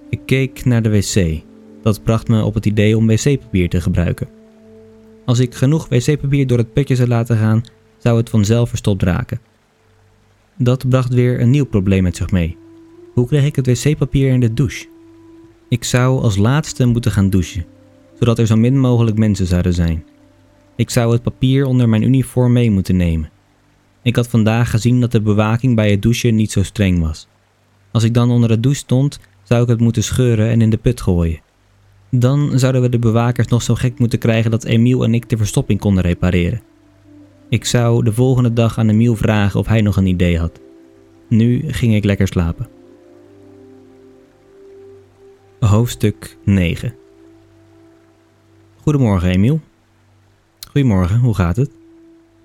Ik 0.10 0.20
keek 0.26 0.66
naar 0.66 0.82
de 0.82 0.90
wc. 0.90 1.44
Dat 1.86 2.04
bracht 2.04 2.28
me 2.28 2.44
op 2.44 2.54
het 2.54 2.66
idee 2.66 2.98
om 2.98 3.08
wc-papier 3.08 3.70
te 3.70 3.82
gebruiken. 3.82 4.28
Als 5.26 5.40
ik 5.40 5.56
genoeg 5.56 5.88
wc-papier 5.88 6.48
door 6.48 6.58
het 6.58 6.74
putje 6.74 6.96
zou 6.96 7.08
laten 7.08 7.38
gaan, 7.38 7.64
zou 7.98 8.18
het 8.18 8.30
vanzelf 8.30 8.70
verstopt 8.70 9.04
raken. 9.04 9.40
Dat 10.58 10.90
bracht 10.90 11.14
weer 11.14 11.42
een 11.42 11.50
nieuw 11.50 11.66
probleem 11.66 12.04
met 12.04 12.16
zich 12.16 12.32
mee. 12.32 12.58
Hoe 13.14 13.28
kreeg 13.28 13.46
ik 13.46 13.56
het 13.56 13.68
wc-papier 13.68 14.30
in 14.30 14.40
de 14.40 14.54
douche? 14.54 14.88
Ik 15.70 15.84
zou 15.84 16.22
als 16.22 16.38
laatste 16.38 16.86
moeten 16.86 17.12
gaan 17.12 17.30
douchen, 17.30 17.66
zodat 18.20 18.40
er 18.40 18.48
zo 18.48 18.56
min 18.56 18.80
mogelijk 18.80 19.18
mensen 19.18 19.48
zouden 19.48 19.74
zijn. 19.74 20.04
Ik 20.76 20.90
zou 20.90 21.12
het 21.12 21.24
papier 21.24 21.66
onder 21.66 21.90
mijn 21.90 22.04
uniform 22.04 22.54
mee 22.54 22.72
moeten 22.72 22.96
nemen. 22.96 23.30
Ik 24.02 24.16
had 24.16 24.28
vandaag 24.28 24.70
gezien 24.70 25.02
dat 25.02 25.12
de 25.12 25.22
bewaking 25.22 25.76
bij 25.76 25.92
het 25.92 26.02
douchen 26.02 26.36
niet 26.36 26.52
zo 26.52 26.64
streng 26.64 27.00
was. 27.00 27.28
Als 27.92 28.04
ik 28.04 28.14
dan 28.14 28.32
onder 28.32 28.50
de 28.50 28.60
douche 28.60 28.80
stond, 28.80 29.20
zou 29.44 29.64
ik 29.64 29.70
het 29.70 29.80
moeten 29.80 30.04
scheuren 30.04 30.50
en 30.50 30.62
in 30.62 30.70
de 30.70 30.78
put 30.78 31.02
gooien. 31.02 31.44
Dan 32.12 32.60
zouden 32.60 32.82
we 32.82 32.90
de 32.90 33.00
bewakers 33.00 33.48
nog 33.48 33.62
zo 33.62 33.76
gek 33.76 34.00
moeten 34.00 34.20
krijgen 34.20 34.52
dat 34.52 34.64
Emiel 34.64 35.04
en 35.04 35.14
ik 35.14 35.30
de 35.30 35.38
verstopping 35.38 35.80
konden 35.80 36.04
repareren. 36.04 36.62
Ik 37.50 37.66
zou 37.66 38.04
de 38.04 38.14
volgende 38.14 38.54
dag 38.54 38.78
aan 38.78 38.90
Emiel 38.90 39.16
vragen 39.16 39.60
of 39.60 39.68
hij 39.68 39.82
nog 39.82 39.98
een 39.98 40.06
idee 40.06 40.40
had. 40.40 40.60
Nu 41.30 41.72
ging 41.72 41.96
ik 41.96 42.04
lekker 42.04 42.28
slapen. 42.28 42.68
Hoofdstuk 45.60 46.38
9 46.44 46.96
Goedemorgen, 48.76 49.30
Emiel. 49.30 49.60
Goedemorgen, 50.72 51.20
hoe 51.20 51.36
gaat 51.36 51.56
het? 51.56 51.72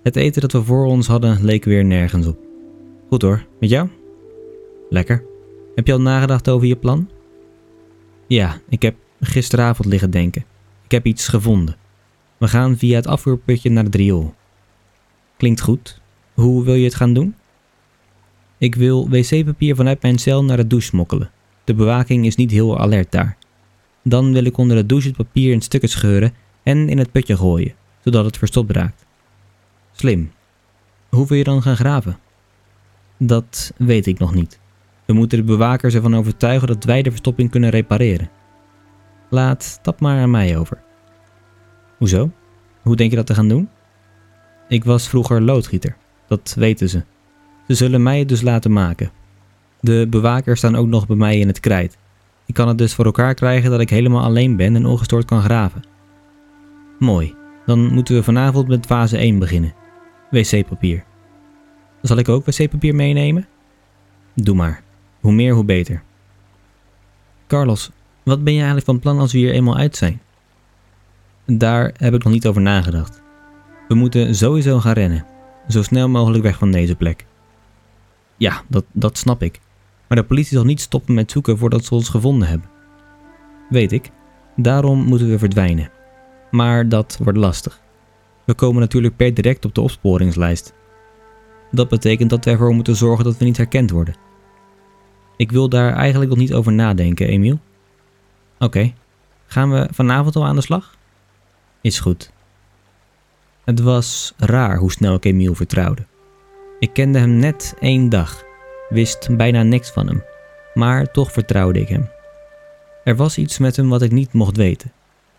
Het 0.02 0.16
eten 0.16 0.40
dat 0.40 0.52
we 0.52 0.62
voor 0.62 0.86
ons 0.86 1.06
hadden 1.06 1.44
leek 1.44 1.64
weer 1.64 1.84
nergens 1.84 2.26
op. 2.26 2.38
Goed 3.08 3.22
hoor, 3.22 3.46
met 3.60 3.70
jou? 3.70 3.88
Lekker. 4.88 5.24
Heb 5.74 5.86
je 5.86 5.92
al 5.92 6.00
nagedacht 6.00 6.48
over 6.48 6.66
je 6.66 6.76
plan? 6.76 7.08
Ja, 8.26 8.60
ik 8.68 8.82
heb 8.82 8.94
gisteravond 9.20 9.88
liggen 9.88 10.10
denken. 10.10 10.44
Ik 10.84 10.90
heb 10.90 11.06
iets 11.06 11.28
gevonden. 11.28 11.76
We 12.38 12.48
gaan 12.48 12.76
via 12.76 12.96
het 12.96 13.06
afvoerputje 13.06 13.70
naar 13.70 13.84
het 13.84 13.94
riool. 13.94 14.34
Klinkt 15.36 15.60
goed. 15.60 16.00
Hoe 16.34 16.64
wil 16.64 16.74
je 16.74 16.84
het 16.84 16.94
gaan 16.94 17.12
doen? 17.12 17.34
Ik 18.58 18.74
wil 18.74 19.08
wc-papier 19.08 19.76
vanuit 19.76 20.02
mijn 20.02 20.18
cel 20.18 20.44
naar 20.44 20.56
de 20.56 20.66
douche 20.66 20.86
smokkelen. 20.86 21.30
De 21.64 21.74
bewaking 21.74 22.26
is 22.26 22.36
niet 22.36 22.50
heel 22.50 22.78
alert 22.78 23.12
daar. 23.12 23.36
Dan 24.02 24.32
wil 24.32 24.44
ik 24.44 24.56
onder 24.56 24.76
de 24.76 24.86
douche 24.86 25.08
het 25.08 25.16
papier 25.16 25.52
in 25.52 25.60
stukken 25.60 25.88
scheuren 25.88 26.34
en 26.62 26.88
in 26.88 26.98
het 26.98 27.12
putje 27.12 27.36
gooien, 27.36 27.74
zodat 28.04 28.24
het 28.24 28.38
verstopt 28.38 28.70
raakt. 28.70 29.06
Slim. 29.92 30.30
Hoe 31.08 31.26
wil 31.26 31.36
je 31.36 31.44
dan 31.44 31.62
gaan 31.62 31.76
graven? 31.76 32.18
Dat 33.16 33.72
weet 33.76 34.06
ik 34.06 34.18
nog 34.18 34.34
niet. 34.34 34.60
We 35.04 35.12
moeten 35.12 35.38
de 35.38 35.44
bewakers 35.44 35.94
ervan 35.94 36.16
overtuigen 36.16 36.68
dat 36.68 36.84
wij 36.84 37.02
de 37.02 37.10
verstopping 37.10 37.50
kunnen 37.50 37.70
repareren. 37.70 38.30
Laat 39.30 39.78
dat 39.82 40.00
maar 40.00 40.20
aan 40.20 40.30
mij 40.30 40.58
over. 40.58 40.78
Hoezo? 41.98 42.30
Hoe 42.82 42.96
denk 42.96 43.10
je 43.10 43.16
dat 43.16 43.26
te 43.26 43.34
gaan 43.34 43.48
doen? 43.48 43.68
Ik 44.68 44.84
was 44.84 45.08
vroeger 45.08 45.42
loodgieter, 45.42 45.96
dat 46.26 46.54
weten 46.58 46.88
ze. 46.88 47.02
Ze 47.68 47.74
zullen 47.74 48.02
mij 48.02 48.18
het 48.18 48.28
dus 48.28 48.40
laten 48.40 48.72
maken. 48.72 49.10
De 49.80 50.06
bewakers 50.10 50.58
staan 50.58 50.76
ook 50.76 50.86
nog 50.86 51.06
bij 51.06 51.16
mij 51.16 51.38
in 51.38 51.46
het 51.46 51.60
krijt. 51.60 51.98
Ik 52.46 52.54
kan 52.54 52.68
het 52.68 52.78
dus 52.78 52.94
voor 52.94 53.04
elkaar 53.04 53.34
krijgen 53.34 53.70
dat 53.70 53.80
ik 53.80 53.90
helemaal 53.90 54.24
alleen 54.24 54.56
ben 54.56 54.76
en 54.76 54.86
ongestoord 54.86 55.24
kan 55.24 55.42
graven. 55.42 55.84
Mooi, 56.98 57.34
dan 57.66 57.92
moeten 57.92 58.14
we 58.14 58.22
vanavond 58.22 58.68
met 58.68 58.86
fase 58.86 59.16
1 59.16 59.38
beginnen. 59.38 59.74
Wc-papier. 60.30 61.04
Zal 62.02 62.16
ik 62.16 62.28
ook 62.28 62.44
wc-papier 62.44 62.94
meenemen? 62.94 63.46
Doe 64.34 64.54
maar. 64.54 64.82
Hoe 65.20 65.32
meer, 65.32 65.54
hoe 65.54 65.64
beter. 65.64 66.02
Carlos, 67.46 67.90
wat 68.30 68.44
ben 68.44 68.52
je 68.52 68.58
eigenlijk 68.58 68.86
van 68.86 68.98
plan 68.98 69.18
als 69.18 69.32
we 69.32 69.38
hier 69.38 69.52
eenmaal 69.52 69.76
uit 69.76 69.96
zijn? 69.96 70.20
Daar 71.46 71.94
heb 71.96 72.14
ik 72.14 72.24
nog 72.24 72.32
niet 72.32 72.46
over 72.46 72.62
nagedacht. 72.62 73.22
We 73.88 73.94
moeten 73.94 74.34
sowieso 74.34 74.78
gaan 74.80 74.92
rennen. 74.92 75.26
Zo 75.68 75.82
snel 75.82 76.08
mogelijk 76.08 76.42
weg 76.42 76.58
van 76.58 76.70
deze 76.70 76.94
plek. 76.94 77.26
Ja, 78.36 78.62
dat, 78.68 78.84
dat 78.92 79.18
snap 79.18 79.42
ik. 79.42 79.60
Maar 80.08 80.18
de 80.18 80.24
politie 80.24 80.56
zal 80.56 80.64
niet 80.64 80.80
stoppen 80.80 81.14
met 81.14 81.30
zoeken 81.30 81.58
voordat 81.58 81.84
ze 81.84 81.94
ons 81.94 82.08
gevonden 82.08 82.48
hebben. 82.48 82.68
Weet 83.68 83.92
ik. 83.92 84.10
Daarom 84.56 85.04
moeten 85.04 85.28
we 85.28 85.38
verdwijnen. 85.38 85.90
Maar 86.50 86.88
dat 86.88 87.18
wordt 87.22 87.38
lastig. 87.38 87.80
We 88.44 88.54
komen 88.54 88.80
natuurlijk 88.80 89.16
per 89.16 89.34
direct 89.34 89.64
op 89.64 89.74
de 89.74 89.80
opsporingslijst. 89.80 90.74
Dat 91.70 91.88
betekent 91.88 92.30
dat 92.30 92.44
we 92.44 92.50
ervoor 92.50 92.74
moeten 92.74 92.96
zorgen 92.96 93.24
dat 93.24 93.36
we 93.36 93.44
niet 93.44 93.56
herkend 93.56 93.90
worden. 93.90 94.14
Ik 95.36 95.52
wil 95.52 95.68
daar 95.68 95.92
eigenlijk 95.92 96.30
nog 96.30 96.38
niet 96.38 96.54
over 96.54 96.72
nadenken, 96.72 97.26
Emiel. 97.26 97.58
Oké, 98.62 98.92
gaan 99.46 99.70
we 99.70 99.88
vanavond 99.90 100.36
al 100.36 100.44
aan 100.44 100.54
de 100.54 100.62
slag? 100.62 100.96
Is 101.80 102.00
goed. 102.00 102.30
Het 103.64 103.80
was 103.80 104.34
raar 104.36 104.76
hoe 104.76 104.92
snel 104.92 105.14
ik 105.14 105.24
Emiel 105.24 105.54
vertrouwde. 105.54 106.06
Ik 106.78 106.92
kende 106.92 107.18
hem 107.18 107.36
net 107.36 107.74
één 107.78 108.08
dag, 108.08 108.42
wist 108.88 109.36
bijna 109.36 109.62
niks 109.62 109.90
van 109.90 110.06
hem, 110.06 110.22
maar 110.74 111.10
toch 111.10 111.32
vertrouwde 111.32 111.80
ik 111.80 111.88
hem. 111.88 112.08
Er 113.04 113.16
was 113.16 113.38
iets 113.38 113.58
met 113.58 113.76
hem 113.76 113.88
wat 113.88 114.02
ik 114.02 114.12
niet 114.12 114.32
mocht 114.32 114.56
weten. 114.56 114.92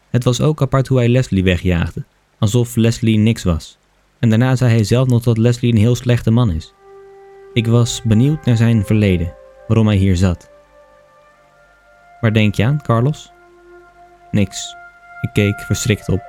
Het 0.09 0.23
was 0.23 0.41
ook 0.41 0.61
apart 0.61 0.87
hoe 0.87 0.97
hij 0.97 1.09
Leslie 1.09 1.43
wegjaagde, 1.43 2.03
alsof 2.39 2.75
Leslie 2.75 3.17
niks 3.17 3.43
was. 3.43 3.77
En 4.19 4.29
daarna 4.29 4.55
zei 4.55 4.71
hij 4.71 4.83
zelf 4.83 5.07
nog 5.07 5.23
dat 5.23 5.37
Leslie 5.37 5.71
een 5.71 5.79
heel 5.79 5.95
slechte 5.95 6.31
man 6.31 6.51
is. 6.51 6.73
Ik 7.53 7.67
was 7.67 8.01
benieuwd 8.03 8.45
naar 8.45 8.57
zijn 8.57 8.85
verleden, 8.85 9.33
waarom 9.67 9.87
hij 9.87 9.95
hier 9.95 10.15
zat. 10.15 10.50
Waar 12.21 12.33
denk 12.33 12.55
je 12.55 12.65
aan, 12.65 12.81
Carlos? 12.81 13.31
Niks. 14.31 14.75
Ik 15.21 15.29
keek 15.33 15.59
verschrikt 15.59 16.09
op. 16.09 16.21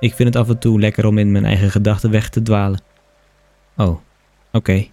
Ik 0.00 0.14
vind 0.14 0.34
het 0.34 0.42
af 0.42 0.48
en 0.48 0.58
toe 0.58 0.80
lekker 0.80 1.06
om 1.06 1.18
in 1.18 1.32
mijn 1.32 1.44
eigen 1.44 1.70
gedachten 1.70 2.10
weg 2.10 2.28
te 2.28 2.42
dwalen. 2.42 2.80
Oh, 3.76 3.98
oké. 4.52 4.86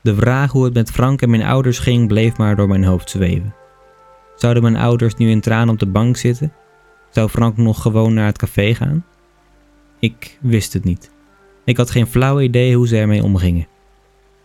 De 0.00 0.14
vraag 0.14 0.52
hoe 0.52 0.64
het 0.64 0.74
met 0.74 0.90
Frank 0.90 1.22
en 1.22 1.30
mijn 1.30 1.42
ouders 1.42 1.78
ging 1.78 2.08
bleef 2.08 2.36
maar 2.36 2.56
door 2.56 2.68
mijn 2.68 2.84
hoofd 2.84 3.10
zweven. 3.10 3.54
Zouden 4.36 4.62
mijn 4.62 4.76
ouders 4.76 5.14
nu 5.14 5.30
in 5.30 5.40
tranen 5.40 5.74
op 5.74 5.78
de 5.78 5.86
bank 5.86 6.16
zitten? 6.16 6.52
Zou 7.10 7.28
Frank 7.28 7.56
nog 7.56 7.82
gewoon 7.82 8.14
naar 8.14 8.26
het 8.26 8.38
café 8.38 8.74
gaan? 8.74 9.04
Ik 9.98 10.38
wist 10.40 10.72
het 10.72 10.84
niet. 10.84 11.10
Ik 11.64 11.76
had 11.76 11.90
geen 11.90 12.06
flauw 12.06 12.40
idee 12.40 12.76
hoe 12.76 12.88
ze 12.88 12.96
ermee 12.96 13.22
omgingen. 13.22 13.66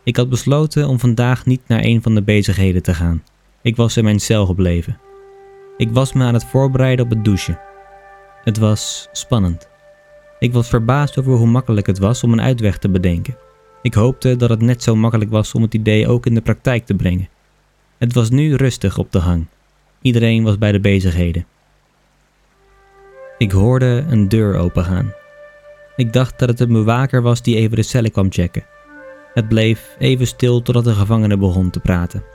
Ik 0.04 0.16
had 0.16 0.30
besloten 0.30 0.88
om 0.88 1.00
vandaag 1.00 1.46
niet 1.46 1.62
naar 1.68 1.84
een 1.84 2.02
van 2.02 2.16
de 2.16 2.22
bezigheden 2.22 2.84
te 2.84 2.94
gaan. 2.94 3.24
Ik 3.66 3.76
was 3.76 3.98
in 3.98 4.04
mijn 4.04 4.20
cel 4.20 4.46
gebleven. 4.46 5.00
Ik 5.78 5.92
was 5.92 6.14
me 6.14 6.24
aan 6.24 6.34
het 6.34 6.46
voorbereiden 6.46 7.06
op 7.06 7.12
het 7.12 7.26
douchen. 7.26 7.60
Het 8.44 8.58
was 8.58 9.10
spannend. 9.12 9.68
Ik 10.40 10.54
was 10.54 10.68
verbaasd 10.68 11.20
over 11.20 11.34
hoe 11.34 11.48
makkelijk 11.48 11.88
het 11.88 12.00
was 12.00 12.24
om 12.24 12.34
een 12.34 12.42
uitweg 12.42 12.78
te 12.78 12.90
bedenken. 12.90 13.38
Ik 13.82 13.94
hoopte 13.94 14.36
dat 14.36 14.50
het 14.50 14.62
net 14.62 14.84
zo 14.84 14.96
makkelijk 14.96 15.32
was 15.32 15.54
om 15.54 15.62
het 15.62 15.74
idee 15.74 16.08
ook 16.08 16.26
in 16.26 16.34
de 16.34 16.42
praktijk 16.42 16.86
te 16.86 16.94
brengen. 16.94 17.30
Het 17.98 18.14
was 18.14 18.30
nu 18.30 18.56
rustig 18.56 18.98
op 18.98 19.12
de 19.12 19.20
hang. 19.20 19.46
Iedereen 20.02 20.44
was 20.44 20.58
bij 20.58 20.72
de 20.72 20.80
bezigheden. 20.80 21.46
Ik 23.38 23.52
hoorde 23.52 24.06
een 24.10 24.30
deur 24.30 24.58
opengaan. 24.58 25.14
Ik 25.96 26.14
dacht 26.14 26.40
dat 26.40 26.50
het 26.50 26.60
een 26.60 26.74
bewaker 26.74 27.22
was 27.22 27.42
die 27.42 27.56
even 27.56 27.76
de 27.76 27.84
cellen 27.84 28.12
kwam 28.12 28.32
checken. 28.32 28.66
Het 29.34 29.48
bleef 29.48 29.96
even 30.00 30.28
stil 30.28 30.62
totdat 30.62 30.84
de 30.84 30.94
gevangene 30.94 31.38
begon 31.38 31.70
te 31.70 31.80
praten. 31.80 32.35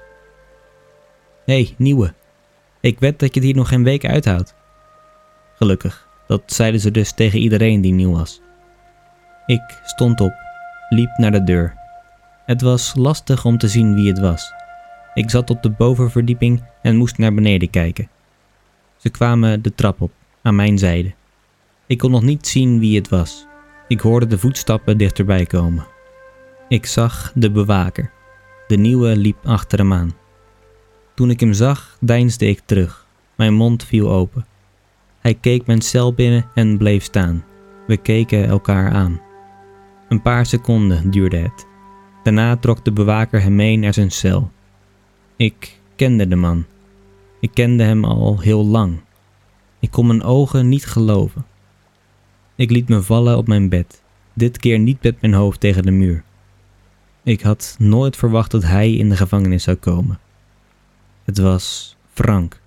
Hey, 1.50 1.74
nieuwe. 1.76 2.14
Ik 2.80 2.98
wed 2.98 3.18
dat 3.18 3.34
je 3.34 3.40
het 3.40 3.48
hier 3.48 3.58
nog 3.58 3.68
geen 3.68 3.84
week 3.84 4.04
uithoudt. 4.04 4.54
Gelukkig, 5.56 6.08
dat 6.26 6.42
zeiden 6.46 6.80
ze 6.80 6.90
dus 6.90 7.12
tegen 7.12 7.38
iedereen 7.38 7.80
die 7.80 7.92
nieuw 7.92 8.12
was. 8.12 8.40
Ik 9.46 9.80
stond 9.84 10.20
op, 10.20 10.32
liep 10.88 11.10
naar 11.16 11.30
de 11.30 11.44
deur. 11.44 11.74
Het 12.46 12.62
was 12.62 12.94
lastig 12.94 13.44
om 13.44 13.58
te 13.58 13.68
zien 13.68 13.94
wie 13.94 14.08
het 14.08 14.18
was. 14.18 14.52
Ik 15.14 15.30
zat 15.30 15.50
op 15.50 15.62
de 15.62 15.70
bovenverdieping 15.70 16.62
en 16.82 16.96
moest 16.96 17.18
naar 17.18 17.34
beneden 17.34 17.70
kijken. 17.70 18.08
Ze 18.96 19.08
kwamen 19.08 19.62
de 19.62 19.74
trap 19.74 20.00
op, 20.00 20.12
aan 20.42 20.56
mijn 20.56 20.78
zijde. 20.78 21.12
Ik 21.86 21.98
kon 21.98 22.10
nog 22.10 22.22
niet 22.22 22.46
zien 22.46 22.78
wie 22.78 22.96
het 22.96 23.08
was. 23.08 23.46
Ik 23.88 24.00
hoorde 24.00 24.26
de 24.26 24.38
voetstappen 24.38 24.98
dichterbij 24.98 25.46
komen. 25.46 25.86
Ik 26.68 26.86
zag 26.86 27.32
de 27.34 27.50
bewaker. 27.50 28.10
De 28.66 28.76
nieuwe 28.76 29.16
liep 29.16 29.46
achter 29.46 29.78
hem 29.78 29.92
aan. 29.92 30.19
Toen 31.20 31.30
ik 31.30 31.40
hem 31.40 31.52
zag, 31.52 31.96
deinsde 32.00 32.46
ik 32.46 32.60
terug. 32.64 33.06
Mijn 33.34 33.54
mond 33.54 33.84
viel 33.84 34.10
open. 34.10 34.46
Hij 35.18 35.34
keek 35.34 35.66
mijn 35.66 35.80
cel 35.80 36.14
binnen 36.14 36.46
en 36.54 36.78
bleef 36.78 37.02
staan. 37.04 37.44
We 37.86 37.96
keken 37.96 38.46
elkaar 38.46 38.90
aan. 38.90 39.20
Een 40.08 40.22
paar 40.22 40.46
seconden 40.46 41.10
duurde 41.10 41.36
het. 41.36 41.66
Daarna 42.22 42.56
trok 42.56 42.84
de 42.84 42.92
bewaker 42.92 43.42
hem 43.42 43.54
mee 43.54 43.76
naar 43.76 43.94
zijn 43.94 44.10
cel. 44.10 44.50
Ik 45.36 45.80
kende 45.96 46.28
de 46.28 46.36
man. 46.36 46.64
Ik 47.40 47.50
kende 47.54 47.82
hem 47.82 48.04
al 48.04 48.40
heel 48.40 48.66
lang. 48.66 49.00
Ik 49.78 49.90
kon 49.90 50.06
mijn 50.06 50.22
ogen 50.22 50.68
niet 50.68 50.86
geloven. 50.86 51.46
Ik 52.54 52.70
liet 52.70 52.88
me 52.88 53.02
vallen 53.02 53.36
op 53.36 53.46
mijn 53.46 53.68
bed, 53.68 54.02
dit 54.32 54.58
keer 54.58 54.78
niet 54.78 55.02
met 55.02 55.20
mijn 55.20 55.34
hoofd 55.34 55.60
tegen 55.60 55.82
de 55.82 55.90
muur. 55.90 56.24
Ik 57.22 57.40
had 57.40 57.76
nooit 57.78 58.16
verwacht 58.16 58.50
dat 58.50 58.62
hij 58.62 58.94
in 58.94 59.08
de 59.08 59.16
gevangenis 59.16 59.62
zou 59.62 59.76
komen. 59.76 60.18
Het 61.30 61.38
was 61.38 61.96
Frank. 62.12 62.60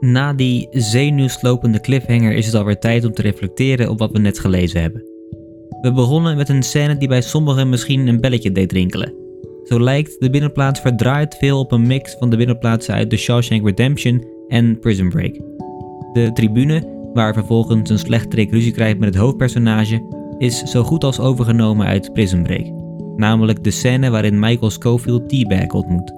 Na 0.00 0.32
die 0.32 0.68
zenuwslopende 0.70 1.80
cliffhanger 1.80 2.32
is 2.32 2.46
het 2.46 2.54
alweer 2.54 2.78
tijd 2.78 3.04
om 3.04 3.12
te 3.12 3.22
reflecteren 3.22 3.90
op 3.90 3.98
wat 3.98 4.12
we 4.12 4.18
net 4.18 4.38
gelezen 4.38 4.80
hebben. 4.80 5.02
We 5.80 5.92
begonnen 5.92 6.36
met 6.36 6.48
een 6.48 6.62
scène 6.62 6.96
die 6.96 7.08
bij 7.08 7.22
sommigen 7.22 7.68
misschien 7.68 8.06
een 8.06 8.20
belletje 8.20 8.52
deed 8.52 8.72
rinkelen. 8.72 9.14
Zo 9.64 9.80
lijkt 9.80 10.20
de 10.20 10.30
binnenplaats 10.30 10.80
verdraaid 10.80 11.34
veel 11.34 11.58
op 11.58 11.72
een 11.72 11.86
mix 11.86 12.16
van 12.18 12.30
de 12.30 12.36
binnenplaatsen 12.36 12.94
uit 12.94 13.10
The 13.10 13.16
Shawshank 13.16 13.64
Redemption 13.64 14.35
en 14.48 14.78
Prison 14.78 15.08
Break. 15.08 15.34
De 16.12 16.30
tribune, 16.32 17.10
waar 17.12 17.34
vervolgens 17.34 17.90
een 17.90 17.98
slechterik 17.98 18.50
ruzie 18.50 18.72
krijgt 18.72 18.98
met 18.98 19.08
het 19.14 19.22
hoofdpersonage, 19.22 20.02
is 20.38 20.62
zo 20.62 20.82
goed 20.82 21.04
als 21.04 21.20
overgenomen 21.20 21.86
uit 21.86 22.12
Prison 22.12 22.42
Break. 22.42 22.66
Namelijk 23.16 23.64
de 23.64 23.70
scène 23.70 24.10
waarin 24.10 24.38
Michael 24.38 24.70
Scofield 24.70 25.28
T-Bag 25.28 25.68
ontmoet. 25.68 26.12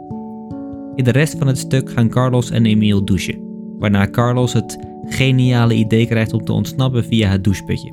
In 0.94 1.04
de 1.04 1.12
rest 1.12 1.38
van 1.38 1.47
het 1.47 1.58
stuk 1.58 1.90
gaan 1.90 2.08
Carlos 2.08 2.50
en 2.50 2.66
Emile 2.66 3.04
douchen 3.04 3.47
waarna 3.78 4.11
Carlos 4.11 4.52
het 4.52 4.78
geniale 5.04 5.75
idee 5.75 6.06
krijgt 6.06 6.32
om 6.32 6.44
te 6.44 6.52
ontsnappen 6.52 7.04
via 7.04 7.28
het 7.28 7.44
doucheputje. 7.44 7.92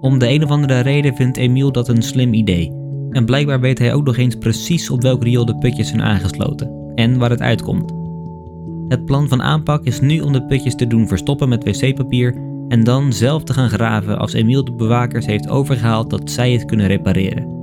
Om 0.00 0.18
de 0.18 0.28
een 0.28 0.44
of 0.44 0.50
andere 0.50 0.80
reden 0.80 1.14
vindt 1.14 1.36
Emiel 1.36 1.72
dat 1.72 1.88
een 1.88 2.02
slim 2.02 2.34
idee. 2.34 2.72
En 3.10 3.24
blijkbaar 3.24 3.60
weet 3.60 3.78
hij 3.78 3.94
ook 3.94 4.04
nog 4.04 4.16
eens 4.16 4.34
precies 4.34 4.90
op 4.90 5.02
welk 5.02 5.22
riool 5.22 5.44
de 5.44 5.58
putjes 5.58 5.88
zijn 5.88 6.02
aangesloten 6.02 6.92
en 6.94 7.18
waar 7.18 7.30
het 7.30 7.40
uitkomt. 7.40 7.97
Het 8.88 9.04
plan 9.04 9.28
van 9.28 9.42
aanpak 9.42 9.84
is 9.84 10.00
nu 10.00 10.20
om 10.20 10.32
de 10.32 10.44
putjes 10.44 10.74
te 10.74 10.86
doen 10.86 11.08
verstoppen 11.08 11.48
met 11.48 11.64
wc-papier 11.64 12.34
en 12.68 12.84
dan 12.84 13.12
zelf 13.12 13.44
te 13.44 13.52
gaan 13.52 13.68
graven 13.68 14.18
als 14.18 14.32
Emiel 14.32 14.64
de 14.64 14.72
bewakers 14.72 15.26
heeft 15.26 15.48
overgehaald 15.48 16.10
dat 16.10 16.30
zij 16.30 16.52
het 16.52 16.64
kunnen 16.64 16.86
repareren. 16.86 17.56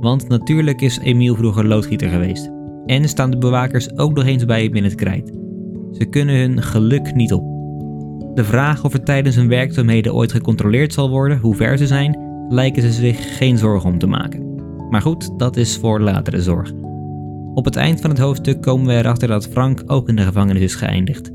Want 0.00 0.28
natuurlijk 0.28 0.80
is 0.80 0.98
Emiel 0.98 1.34
vroeger 1.34 1.66
loodgieter 1.66 2.08
geweest. 2.08 2.50
En 2.86 3.08
staan 3.08 3.30
de 3.30 3.38
bewakers 3.38 3.98
ook 3.98 4.14
nog 4.14 4.24
eens 4.24 4.44
bij 4.44 4.62
hem 4.64 4.74
in 4.74 4.84
het 4.84 4.94
krijt. 4.94 5.32
Ze 5.92 6.04
kunnen 6.04 6.36
hun 6.36 6.62
geluk 6.62 7.14
niet 7.14 7.32
op. 7.32 7.44
De 8.34 8.44
vraag 8.44 8.84
of 8.84 8.92
er 8.92 9.02
tijdens 9.02 9.36
hun 9.36 9.48
werkzaamheden 9.48 10.14
ooit 10.14 10.32
gecontroleerd 10.32 10.92
zal 10.92 11.10
worden 11.10 11.38
hoe 11.38 11.54
ver 11.54 11.78
ze 11.78 11.86
zijn, 11.86 12.18
lijken 12.48 12.82
ze 12.82 12.92
zich 12.92 13.36
geen 13.36 13.58
zorgen 13.58 13.90
om 13.90 13.98
te 13.98 14.06
maken. 14.06 14.54
Maar 14.90 15.02
goed, 15.02 15.38
dat 15.38 15.56
is 15.56 15.76
voor 15.76 16.00
latere 16.00 16.42
zorg. 16.42 16.72
Op 17.56 17.64
het 17.64 17.76
eind 17.76 18.00
van 18.00 18.10
het 18.10 18.18
hoofdstuk 18.18 18.62
komen 18.62 18.86
we 18.86 18.92
erachter 18.92 19.28
dat 19.28 19.48
Frank 19.48 19.82
ook 19.86 20.08
in 20.08 20.16
de 20.16 20.22
gevangenis 20.22 20.62
is 20.62 20.74
geëindigd. 20.74 21.32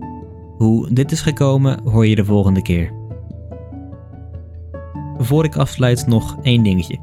Hoe 0.57 0.93
dit 0.93 1.11
is 1.11 1.21
gekomen 1.21 1.79
hoor 1.83 2.07
je 2.07 2.15
de 2.15 2.25
volgende 2.25 2.61
keer. 2.61 2.91
Voor 5.17 5.43
ik 5.43 5.55
afsluit 5.55 6.07
nog 6.07 6.37
één 6.41 6.63
dingetje. 6.63 6.97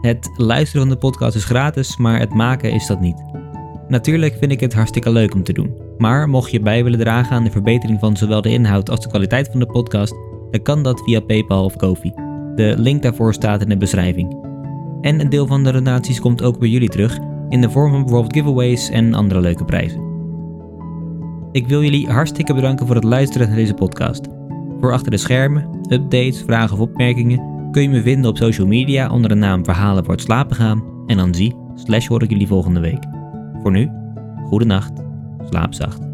Het 0.00 0.30
luisteren 0.36 0.86
van 0.86 0.94
de 0.94 1.00
podcast 1.00 1.36
is 1.36 1.44
gratis, 1.44 1.96
maar 1.96 2.18
het 2.18 2.34
maken 2.34 2.72
is 2.72 2.86
dat 2.86 3.00
niet. 3.00 3.24
Natuurlijk 3.88 4.36
vind 4.38 4.52
ik 4.52 4.60
het 4.60 4.74
hartstikke 4.74 5.10
leuk 5.10 5.34
om 5.34 5.42
te 5.42 5.52
doen. 5.52 5.74
Maar 5.98 6.28
mocht 6.28 6.50
je 6.50 6.60
bij 6.60 6.84
willen 6.84 6.98
dragen 6.98 7.36
aan 7.36 7.44
de 7.44 7.50
verbetering 7.50 8.00
van 8.00 8.16
zowel 8.16 8.42
de 8.42 8.50
inhoud 8.50 8.90
als 8.90 9.00
de 9.00 9.08
kwaliteit 9.08 9.48
van 9.50 9.60
de 9.60 9.66
podcast, 9.66 10.14
dan 10.50 10.62
kan 10.62 10.82
dat 10.82 11.02
via 11.04 11.20
PayPal 11.20 11.64
of 11.64 11.76
Kofi. 11.76 12.12
De 12.54 12.74
link 12.76 13.02
daarvoor 13.02 13.34
staat 13.34 13.62
in 13.62 13.68
de 13.68 13.76
beschrijving. 13.76 14.36
En 15.00 15.20
een 15.20 15.30
deel 15.30 15.46
van 15.46 15.64
de 15.64 15.72
donaties 15.72 16.20
komt 16.20 16.42
ook 16.42 16.58
bij 16.58 16.68
jullie 16.68 16.88
terug 16.88 17.18
in 17.54 17.60
de 17.60 17.70
vorm 17.70 17.90
van 17.90 18.02
bijvoorbeeld 18.02 18.32
giveaways 18.32 18.90
en 18.90 19.14
andere 19.14 19.40
leuke 19.40 19.64
prijzen. 19.64 20.02
Ik 21.52 21.66
wil 21.66 21.82
jullie 21.82 22.10
hartstikke 22.10 22.54
bedanken 22.54 22.86
voor 22.86 22.94
het 22.94 23.04
luisteren 23.04 23.46
naar 23.46 23.56
deze 23.56 23.74
podcast. 23.74 24.26
Voor 24.80 24.92
achter 24.92 25.10
de 25.10 25.16
schermen, 25.16 25.68
updates, 25.88 26.42
vragen 26.42 26.74
of 26.74 26.80
opmerkingen 26.80 27.70
kun 27.70 27.82
je 27.82 27.88
me 27.88 28.02
vinden 28.02 28.30
op 28.30 28.36
social 28.36 28.66
media 28.66 29.10
onder 29.10 29.28
de 29.28 29.34
naam 29.34 29.64
Verhalen 29.64 30.04
wordt 30.04 30.22
slapen 30.22 30.56
gaan 30.56 30.84
en 31.06 31.16
dan 31.16 31.34
zie 31.34 31.54
slash 31.74 32.06
hoor 32.06 32.22
ik 32.22 32.30
jullie 32.30 32.46
volgende 32.46 32.80
week. 32.80 33.04
Voor 33.62 33.70
nu, 33.70 33.90
goede 34.46 34.64
nacht, 34.64 34.92
slaap 35.48 35.74
zacht. 35.74 36.13